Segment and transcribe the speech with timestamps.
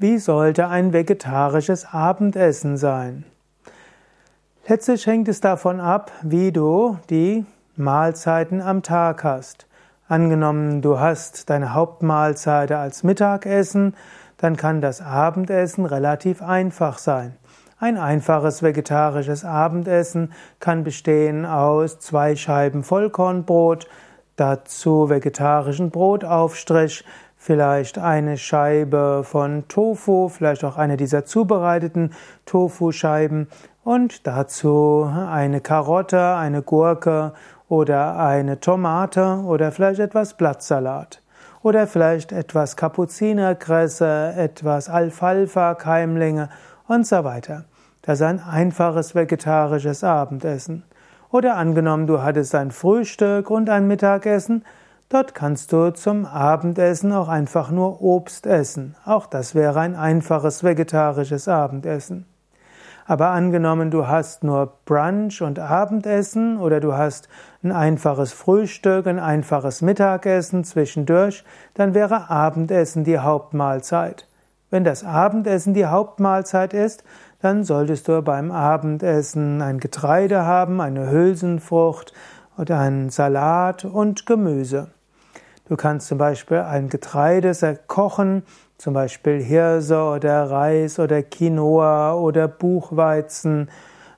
[0.00, 3.24] Wie sollte ein vegetarisches Abendessen sein?
[4.68, 9.66] Letztlich hängt es davon ab, wie du die Mahlzeiten am Tag hast.
[10.06, 13.96] Angenommen, du hast deine Hauptmahlzeit als Mittagessen,
[14.36, 17.34] dann kann das Abendessen relativ einfach sein.
[17.80, 23.88] Ein einfaches vegetarisches Abendessen kann bestehen aus zwei Scheiben Vollkornbrot,
[24.36, 27.04] dazu vegetarischen Brotaufstrich,
[27.38, 32.12] vielleicht eine Scheibe von Tofu, vielleicht auch eine dieser zubereiteten
[32.44, 33.48] Tofu-Scheiben
[33.84, 37.32] und dazu eine Karotte, eine Gurke
[37.68, 41.22] oder eine Tomate oder vielleicht etwas Blattsalat
[41.62, 46.50] oder vielleicht etwas Kapuzinerkresse, etwas Alfalfa-Keimlinge
[46.86, 47.64] und so weiter.
[48.02, 50.84] Das ist ein einfaches vegetarisches Abendessen.
[51.30, 54.64] Oder angenommen, du hattest ein Frühstück und ein Mittagessen,
[55.10, 58.94] Dort kannst du zum Abendessen auch einfach nur Obst essen.
[59.06, 62.26] Auch das wäre ein einfaches vegetarisches Abendessen.
[63.06, 67.30] Aber angenommen, du hast nur Brunch und Abendessen oder du hast
[67.62, 74.28] ein einfaches Frühstück, ein einfaches Mittagessen zwischendurch, dann wäre Abendessen die Hauptmahlzeit.
[74.68, 77.02] Wenn das Abendessen die Hauptmahlzeit ist,
[77.40, 82.12] dann solltest du beim Abendessen ein Getreide haben, eine Hülsenfrucht
[82.58, 84.88] oder einen Salat und Gemüse.
[85.68, 87.52] Du kannst zum Beispiel ein Getreide
[87.88, 88.42] kochen,
[88.78, 93.68] zum Beispiel Hirse oder Reis oder Quinoa oder Buchweizen.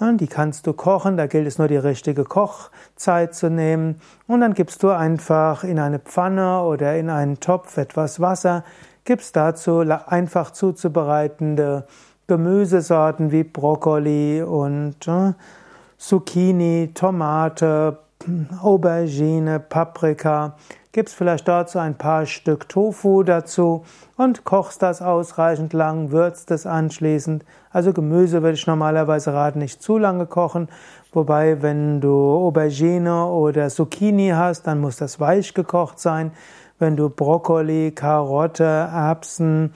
[0.00, 4.00] Die kannst du kochen, da gilt es nur die richtige Kochzeit zu nehmen.
[4.26, 8.64] Und dann gibst du einfach in eine Pfanne oder in einen Topf etwas Wasser,
[9.04, 11.86] gibst dazu einfach zuzubereitende
[12.26, 14.96] Gemüsesorten wie Brokkoli und
[15.96, 17.98] Zucchini, Tomate,
[18.60, 20.56] Aubergine, Paprika
[20.96, 23.84] gibst vielleicht dazu ein paar Stück Tofu dazu
[24.16, 27.44] und kochst das ausreichend lang, würzt es anschließend.
[27.70, 30.70] Also Gemüse würde ich normalerweise raten, nicht zu lange kochen,
[31.12, 36.32] wobei wenn du Aubergine oder Zucchini hast, dann muss das weich gekocht sein.
[36.78, 39.74] Wenn du Brokkoli, Karotte, Erbsen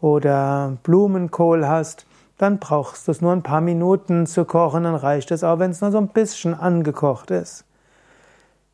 [0.00, 2.06] oder Blumenkohl hast,
[2.38, 5.72] dann brauchst du es nur ein paar Minuten zu kochen, dann reicht es auch, wenn
[5.72, 7.64] es nur so ein bisschen angekocht ist.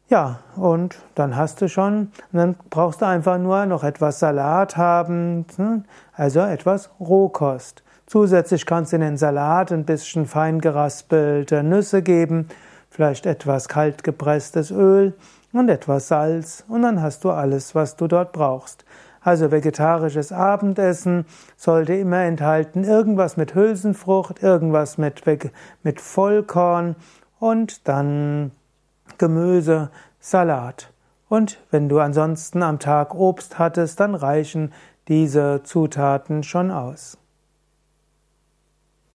[0.09, 5.47] Ja, und dann hast du schon, dann brauchst du einfach nur noch etwas Salat haben,
[5.57, 7.83] hm, also etwas Rohkost.
[8.07, 12.47] Zusätzlich kannst du in den Salat ein bisschen fein geraspelte Nüsse geben,
[12.89, 15.13] vielleicht etwas kalt gepresstes Öl
[15.53, 18.85] und etwas Salz und dann hast du alles, was du dort brauchst.
[19.23, 25.25] Also vegetarisches Abendessen sollte immer enthalten irgendwas mit Hülsenfrucht, irgendwas mit,
[25.83, 26.95] mit Vollkorn
[27.41, 28.53] und dann
[29.19, 29.91] Gemüse,
[30.21, 30.93] Salat.
[31.29, 34.73] Und wenn du ansonsten am Tag Obst hattest, dann reichen
[35.09, 37.19] diese Zutaten schon aus.